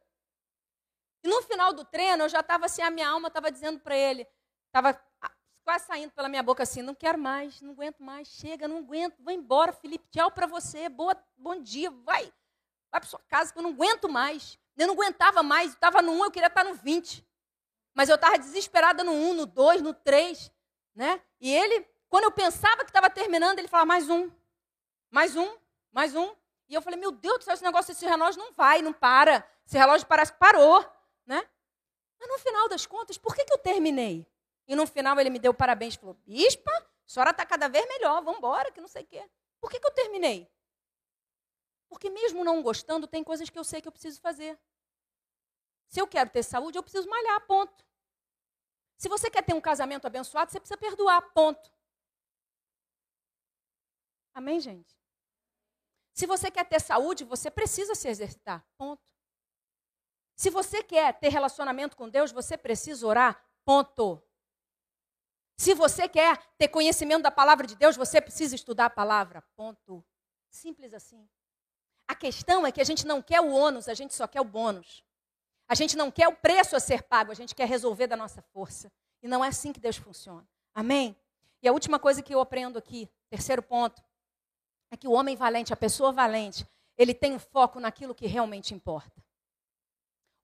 [1.24, 3.96] E no final do treino, eu já estava assim, a minha alma estava dizendo para
[3.96, 4.28] ele,
[4.68, 5.02] estava
[5.64, 9.24] quase saindo pela minha boca assim, não quero mais, não aguento mais, chega, não aguento,
[9.24, 12.32] vou embora, Felipe, tchau para você, boa, bom dia, vai,
[12.94, 14.60] vai para sua casa, que eu não aguento mais.
[14.78, 17.26] Eu não aguentava mais, estava no 1, eu queria estar no 20.
[17.94, 20.52] Mas eu estava desesperada no 1, no 2, no 3,
[20.96, 21.22] né?
[21.40, 24.32] E ele, quando eu pensava que estava terminando, ele falava, mais um,
[25.10, 25.58] mais um,
[25.92, 26.36] mais um.
[26.70, 29.48] E eu falei, meu Deus do céu, esse negócio, esse relógio não vai, não para.
[29.66, 30.86] Esse relógio parece que parou,
[31.26, 31.44] né?
[32.20, 34.26] Mas no final das contas, por que, que eu terminei?
[34.68, 38.24] E no final ele me deu parabéns, falou, bispa, a senhora está cada vez melhor,
[38.24, 39.30] vamos embora, que não sei o quê.
[39.60, 40.50] Por que, que eu terminei?
[41.94, 44.60] Porque mesmo não gostando, tem coisas que eu sei que eu preciso fazer.
[45.88, 47.86] Se eu quero ter saúde, eu preciso malhar, ponto.
[48.98, 51.72] Se você quer ter um casamento abençoado, você precisa perdoar, ponto.
[54.34, 54.98] Amém, gente?
[56.14, 59.08] Se você quer ter saúde, você precisa se exercitar, ponto.
[60.36, 64.20] Se você quer ter relacionamento com Deus, você precisa orar, ponto.
[65.56, 70.04] Se você quer ter conhecimento da palavra de Deus, você precisa estudar a palavra, ponto.
[70.50, 71.30] Simples assim.
[72.14, 74.46] A questão é que a gente não quer o ônus, a gente só quer o
[74.46, 75.04] bônus.
[75.68, 78.40] A gente não quer o preço a ser pago, a gente quer resolver da nossa
[78.40, 78.92] força.
[79.24, 80.48] E não é assim que Deus funciona.
[80.76, 81.18] Amém?
[81.60, 84.00] E a última coisa que eu aprendo aqui, terceiro ponto,
[84.92, 88.76] é que o homem valente, a pessoa valente, ele tem um foco naquilo que realmente
[88.76, 89.20] importa.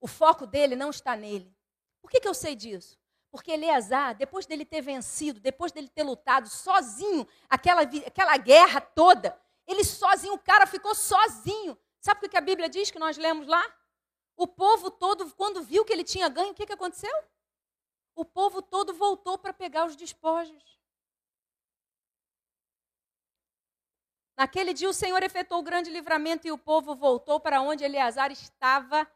[0.00, 1.56] O foco dele não está nele.
[2.02, 2.98] Por que, que eu sei disso?
[3.30, 9.40] Porque Eleazar, depois dele ter vencido, depois dele ter lutado sozinho, aquela, aquela guerra toda,
[9.70, 11.78] ele sozinho, o cara ficou sozinho.
[12.00, 13.62] Sabe o que a Bíblia diz que nós lemos lá?
[14.36, 17.12] O povo todo, quando viu que ele tinha ganho, o que, que aconteceu?
[18.14, 20.80] O povo todo voltou para pegar os despojos.
[24.36, 28.32] Naquele dia o Senhor efetuou o grande livramento e o povo voltou para onde Eleazar
[28.32, 29.06] estava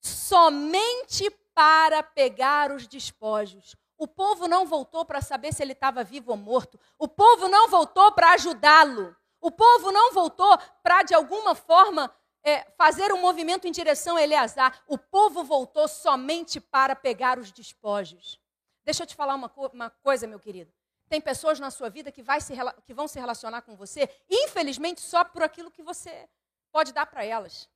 [0.00, 3.76] somente para pegar os despojos.
[3.98, 6.80] O povo não voltou para saber se ele estava vivo ou morto.
[6.98, 9.14] O povo não voltou para ajudá-lo.
[9.40, 14.22] O povo não voltou para, de alguma forma, é, fazer um movimento em direção a
[14.22, 14.82] Eleazar.
[14.86, 18.40] O povo voltou somente para pegar os despojos.
[18.84, 20.72] Deixa eu te falar uma, co uma coisa, meu querido.
[21.08, 22.54] Tem pessoas na sua vida que, se,
[22.86, 26.28] que vão se relacionar com você, infelizmente, só por aquilo que você
[26.70, 27.68] pode dar para elas.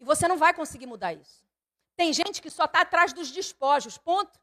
[0.00, 1.44] E você não vai conseguir mudar isso.
[1.96, 4.40] Tem gente que só está atrás dos despojos, ponto.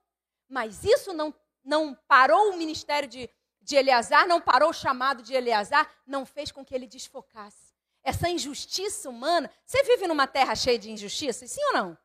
[0.47, 3.29] Mas isso não, não parou o ministério de,
[3.67, 8.29] de Eleazar, não parou o chamado de Eleazar, não fez com que ele desfocasse essa
[8.29, 9.51] injustiça humana.
[9.65, 11.97] Você vive numa terra cheia de injustiças, sim ou não?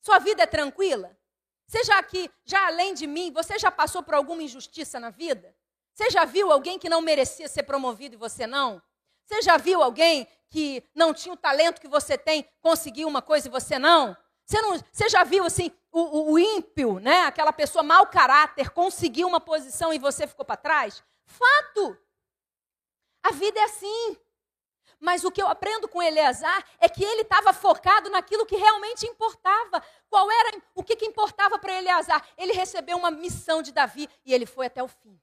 [0.00, 1.14] Sua vida é tranquila?
[1.84, 5.54] Já aqui, já além de mim, você já passou por alguma injustiça na vida?
[5.92, 8.80] Você já viu alguém que não merecia ser promovido e você não?
[9.26, 13.46] Você já viu alguém que não tinha o talento que você tem, conseguir uma coisa
[13.46, 14.16] e você não?
[14.46, 17.22] Você, não, você já viu assim, o, o, ímpio, né?
[17.22, 21.02] aquela pessoa mau caráter, conseguir uma posição e você ficou para trás?
[21.24, 21.98] Fato!
[23.22, 24.16] A vida é assim.
[25.00, 29.06] Mas o que eu aprendo com Eleazar é que ele estava focado naquilo que realmente
[29.06, 29.82] importava.
[30.10, 32.26] Qual era o que, que importava para Eleazar?
[32.36, 35.20] Ele recebeu uma missão de Davi e ele foi até o fim.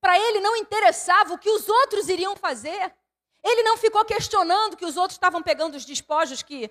[0.00, 2.94] Para ele não interessava o que os outros iriam fazer.
[3.42, 6.70] Ele não ficou questionando que os outros estavam pegando os despojos que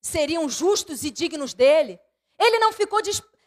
[0.00, 2.00] seriam justos e dignos dele.
[2.38, 3.00] Ele não ficou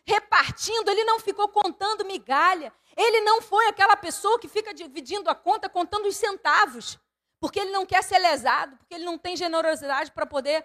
[0.05, 2.73] repartindo, ele não ficou contando migalha.
[2.97, 6.99] Ele não foi aquela pessoa que fica dividindo a conta contando os centavos
[7.41, 10.63] porque ele não quer ser lesado, porque ele não tem generosidade para poder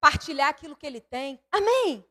[0.00, 1.42] partilhar aquilo que ele tem.
[1.50, 2.08] Amém?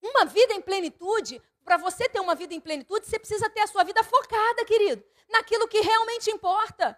[0.00, 3.66] Uma vida em plenitude, para você ter uma vida em plenitude, você precisa ter a
[3.66, 6.96] sua vida focada, querido, naquilo que realmente importa.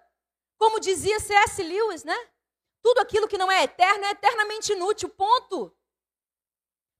[0.58, 1.62] Como dizia C.S.
[1.62, 2.16] Lewis, né?
[2.82, 5.74] Tudo aquilo que não é eterno é eternamente inútil, ponto.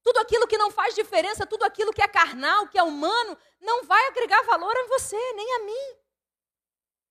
[0.08, 3.84] Tudo aquilo que não faz diferença, tudo aquilo que é carnal, que é humano, não
[3.84, 5.98] vai agregar valor a você, nem a mim.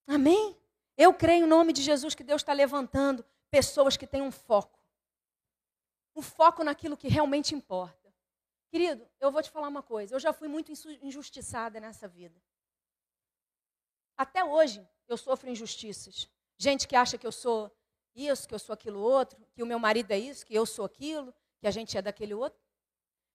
[0.07, 0.57] Amém?
[0.97, 4.79] Eu creio em nome de Jesus que Deus está levantando pessoas que têm um foco.
[6.15, 8.11] Um foco naquilo que realmente importa.
[8.67, 10.15] Querido, eu vou te falar uma coisa.
[10.15, 12.41] Eu já fui muito injustiçada nessa vida.
[14.17, 16.27] Até hoje, eu sofro injustiças.
[16.57, 17.71] Gente que acha que eu sou
[18.15, 20.83] isso, que eu sou aquilo outro, que o meu marido é isso, que eu sou
[20.83, 22.66] aquilo, que a gente é daquele outro.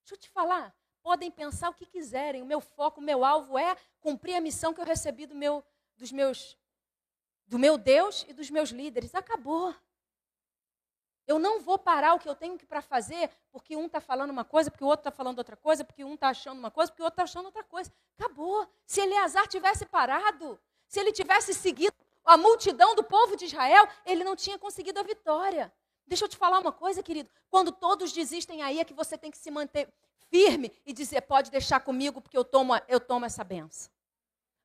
[0.02, 2.42] Deixa eu te falar, podem pensar o que quiserem.
[2.42, 5.64] O meu foco, o meu alvo é cumprir a missão que eu recebi do meu,
[5.96, 6.56] dos meus,
[7.46, 9.14] do meu Deus e dos meus líderes.
[9.14, 9.74] Acabou.
[11.26, 14.30] Eu não vou parar o que eu tenho que para fazer porque um está falando
[14.30, 16.90] uma coisa, porque o outro está falando outra coisa, porque um está achando uma coisa,
[16.90, 17.92] porque o outro está achando outra coisa.
[18.18, 18.68] Acabou.
[18.84, 24.24] Se Eleazar tivesse parado, se ele tivesse seguido a multidão do povo de Israel, ele
[24.24, 25.72] não tinha conseguido a vitória.
[26.06, 27.30] Deixa eu te falar uma coisa, querido.
[27.48, 29.88] Quando todos desistem aí, é que você tem que se manter
[30.30, 33.92] firme e dizer: pode deixar comigo, porque eu tomo, eu tomo essa benção.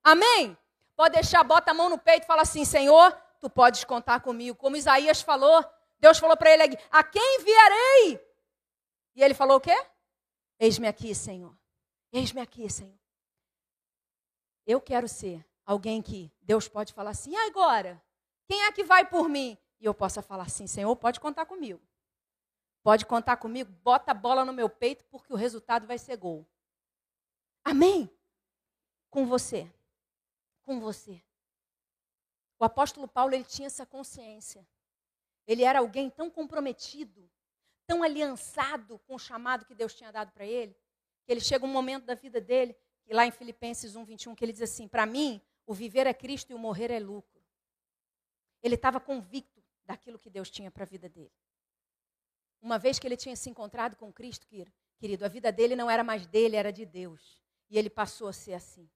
[0.02, 0.56] Amém?
[0.96, 4.56] Pode deixar, bota a mão no peito e fala assim: Senhor, tu podes contar comigo.
[4.56, 5.64] Como Isaías falou,
[5.98, 8.28] Deus falou para ele: A quem enviarei?
[9.14, 9.76] E ele falou o quê?
[10.58, 11.56] Eis-me aqui, Senhor.
[12.12, 12.98] Eis-me aqui, Senhor.
[14.66, 18.02] Eu quero ser alguém que Deus pode falar assim: e agora?
[18.46, 19.58] Quem é que vai por mim?
[19.80, 21.80] E eu possa falar assim: Senhor, pode contar comigo.
[22.82, 26.46] Pode contar comigo, bota a bola no meu peito, porque o resultado vai ser gol.
[27.64, 28.10] Amém?
[29.10, 29.70] Com você.
[30.62, 31.22] Com você.
[32.58, 34.66] O apóstolo Paulo, ele tinha essa consciência.
[35.46, 37.30] Ele era alguém tão comprometido,
[37.86, 40.76] tão aliançado com o chamado que Deus tinha dado para ele,
[41.24, 44.44] que ele chega um momento da vida dele, e lá em Filipenses 1, 21, que
[44.44, 47.42] ele diz assim: Para mim, o viver é Cristo e o morrer é lucro.
[48.62, 49.57] Ele estava convicto
[49.88, 51.32] daquilo que Deus tinha para a vida dele.
[52.60, 54.46] Uma vez que ele tinha se encontrado com Cristo,
[54.98, 57.42] querido, a vida dele não era mais dele, era de Deus.
[57.70, 58.88] E ele passou a ser assim.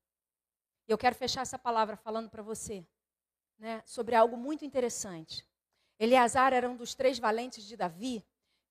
[0.86, 2.86] Eu quero fechar essa palavra falando para você
[3.58, 5.48] né, sobre algo muito interessante.
[5.98, 8.22] Eleazar era um dos três valentes de Davi,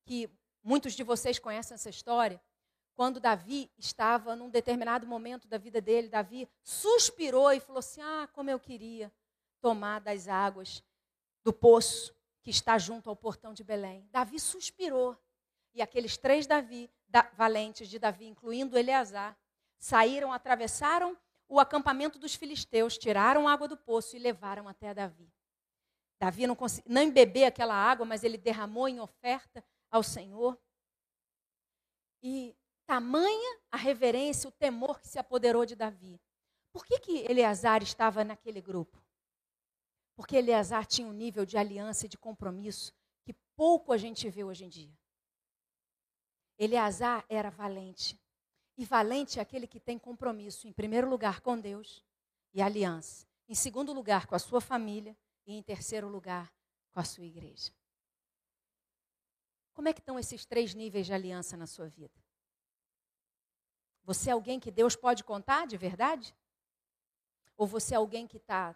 [0.05, 0.29] que
[0.61, 2.39] muitos de vocês conhecem essa história.
[2.93, 8.29] Quando Davi estava num determinado momento da vida dele, Davi suspirou e falou assim: Ah,
[8.33, 9.11] como eu queria
[9.61, 10.83] tomar das águas
[11.43, 14.07] do poço que está junto ao portão de Belém.
[14.11, 15.17] Davi suspirou.
[15.73, 19.37] E aqueles três Davi, da, valentes de Davi, incluindo Eleazar,
[19.77, 25.31] saíram, atravessaram o acampamento dos filisteus, tiraram água do poço e levaram até Davi.
[26.19, 30.57] Davi não conseguiu nem beber aquela água, mas ele derramou em oferta ao Senhor.
[32.21, 36.21] E tamanha a reverência, o temor que se apoderou de Davi.
[36.71, 39.00] Por que, que Eleazar estava naquele grupo?
[40.15, 42.93] Porque Eleazar tinha um nível de aliança e de compromisso
[43.23, 44.93] que pouco a gente vê hoje em dia.
[46.57, 48.19] Eleazar era valente.
[48.77, 52.03] E valente é aquele que tem compromisso, em primeiro lugar, com Deus
[52.53, 53.27] e aliança.
[53.47, 56.53] Em segundo lugar, com a sua família e em terceiro lugar,
[56.91, 57.71] com a sua igreja.
[59.73, 62.13] Como é que estão esses três níveis de aliança na sua vida?
[64.03, 66.35] Você é alguém que Deus pode contar de verdade?
[67.55, 68.75] Ou você é alguém que está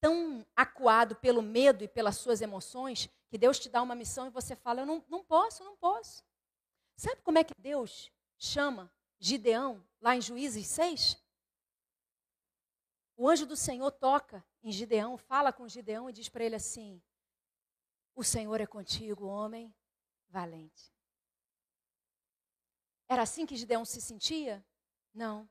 [0.00, 4.30] tão acuado pelo medo e pelas suas emoções que Deus te dá uma missão e
[4.30, 6.24] você fala: Eu não, não posso, não posso.
[6.96, 11.16] Sabe como é que Deus chama Gideão lá em Juízes 6?
[13.16, 17.00] O anjo do Senhor toca em Gideão, fala com Gideão e diz para ele assim:
[18.14, 19.74] O Senhor é contigo, homem
[20.28, 20.92] valente.
[23.08, 24.64] Era assim que Gideão se sentia?
[25.12, 25.48] Não.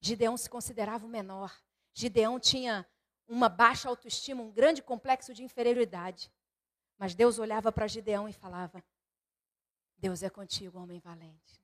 [0.00, 1.54] Gideão se considerava o menor.
[1.94, 2.88] Gideão tinha
[3.32, 6.30] uma baixa autoestima, um grande complexo de inferioridade.
[6.98, 8.84] Mas Deus olhava para Gideão e falava:
[9.96, 11.62] Deus é contigo, homem valente.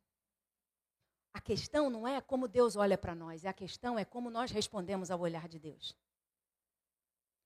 [1.35, 5.11] A questão não é como Deus olha para nós, a questão é como nós respondemos
[5.11, 5.95] ao olhar de Deus.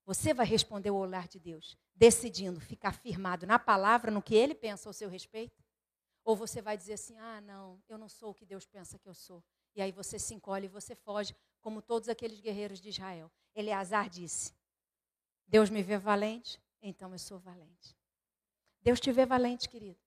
[0.07, 4.55] Você vai responder ao olhar de Deus, decidindo ficar firmado na palavra, no que ele
[4.55, 5.63] pensa ao seu respeito?
[6.25, 9.09] Ou você vai dizer assim: ah, não, eu não sou o que Deus pensa que
[9.09, 9.43] eu sou.
[9.75, 13.31] E aí você se encolhe e você foge, como todos aqueles guerreiros de Israel.
[13.55, 14.53] Eleazar disse:
[15.47, 17.97] Deus me vê valente, então eu sou valente.
[18.81, 19.99] Deus te vê valente, querido.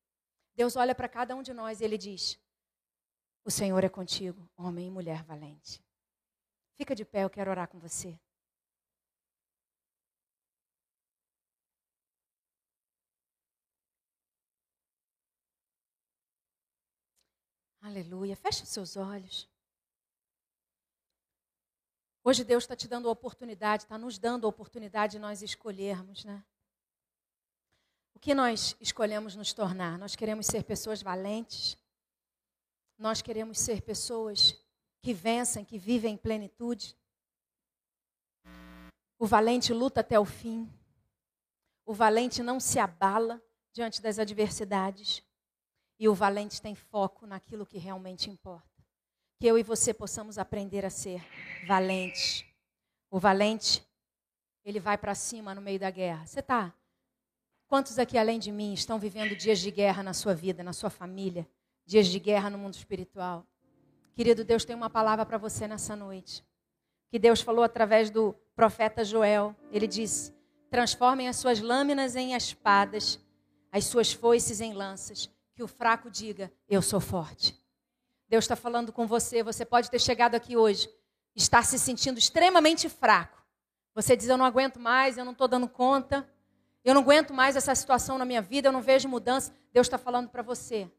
[0.54, 2.38] Deus olha para cada um de nós e ele diz:
[3.46, 5.80] o Senhor é contigo, homem e mulher valente.
[6.78, 8.20] Fica de pé, eu quero orar com você.
[17.80, 18.36] Aleluia.
[18.36, 19.48] Feche os seus olhos.
[22.28, 26.26] Hoje Deus está te dando a oportunidade, está nos dando a oportunidade de nós escolhermos,
[26.26, 26.44] né?
[28.16, 30.00] O que nós escolhemos nos tornar?
[30.00, 31.78] Nós queremos ser pessoas valentes,
[32.98, 34.60] nós queremos ser pessoas
[35.04, 36.98] que vencem, que vivem em plenitude.
[39.20, 40.68] O valente luta até o fim.
[41.86, 43.40] O valente não se abala
[43.72, 45.22] diante das adversidades.
[46.00, 48.75] E o valente tem foco naquilo que realmente importa
[49.38, 51.24] que eu e você possamos aprender a ser
[51.68, 52.46] valentes.
[53.10, 53.86] O valente,
[54.64, 56.26] ele vai para cima no meio da guerra.
[56.26, 56.74] Você está?
[57.68, 60.90] Quantos aqui, além de mim, estão vivendo dias de guerra na sua vida, na sua
[60.90, 61.48] família?
[61.86, 63.46] Dias de guerra no mundo espiritual?
[64.14, 66.44] Querido Deus, tem uma palavra para você nessa noite.
[67.10, 69.56] Que Deus falou através do profeta Joel.
[69.72, 70.34] Ele disse:
[70.70, 73.20] Transformem as suas lâminas em espadas,
[73.72, 75.30] as suas foices em lanças.
[75.54, 77.60] Que o fraco diga: Eu sou forte.
[78.28, 79.44] Deus está falando com você.
[79.44, 80.90] Você pode ter chegado aqui hoje,
[81.36, 83.44] estar se sentindo extremamente fraco.
[83.94, 86.28] Você diz: Eu não aguento mais, eu não estou dando conta,
[86.84, 89.54] eu não aguento mais essa situação na minha vida, eu não vejo mudança.
[89.72, 90.90] Deus está falando para você.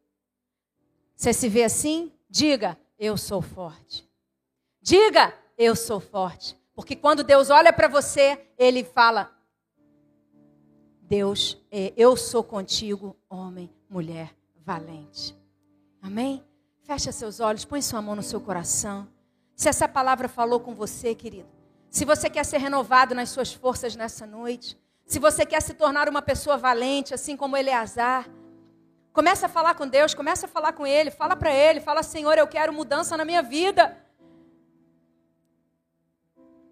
[1.15, 2.13] Você se vê assim?
[2.29, 4.09] Diga: Eu sou forte.
[4.81, 6.57] Diga: Eu sou forte.
[6.75, 9.33] Porque quando Deus olha para você, Ele fala:
[11.01, 15.35] Deus, é, eu sou contigo, homem, mulher, valente.
[16.03, 16.45] Amém?
[16.87, 19.09] Fecha seus olhos, põe sua mão no seu coração.
[19.57, 21.49] Se essa palavra falou com você, querido,
[21.91, 26.09] se você quer ser renovado nas suas forças nessa noite, se você quer se tornar
[26.09, 28.29] uma pessoa valente, assim como Eleazar,
[29.13, 32.39] começa a falar com Deus, começa a falar com Ele, fala para Ele, fala, Senhor,
[32.39, 34.01] eu quero mudança na minha vida.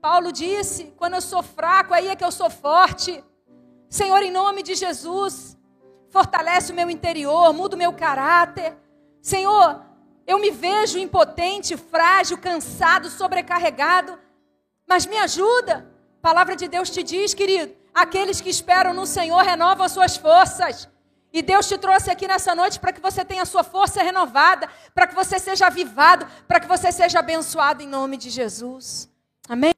[0.01, 3.25] Paulo disse: quando eu sou fraco, aí é que eu sou forte.
[3.89, 5.59] Senhor, em nome de Jesus,
[6.09, 8.77] fortalece o meu interior, muda o meu caráter.
[9.21, 9.93] Senhor,
[10.27, 14.19] eu me vejo impotente, frágil, cansado, sobrecarregado.
[14.87, 15.87] Mas me ajuda.
[16.19, 20.17] A palavra de Deus te diz, querido: aqueles que esperam no Senhor renovam as suas
[20.17, 20.89] forças.
[21.33, 24.69] E Deus te trouxe aqui nessa noite para que você tenha a sua força renovada,
[24.95, 29.11] para que você seja avivado, para que você seja abençoado em nome de Jesus.
[29.49, 29.75] Amém?